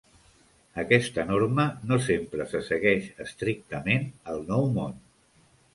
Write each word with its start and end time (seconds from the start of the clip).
Aquesta 0.83 1.25
norma 1.33 1.67
no 1.91 1.99
sempre 2.07 2.49
se 2.55 2.63
segueix 2.73 3.13
estrictament 3.27 4.13
al 4.35 4.45
Nou 4.51 4.69
Món. 4.81 5.03